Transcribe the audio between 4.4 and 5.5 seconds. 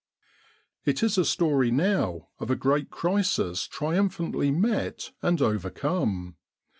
met and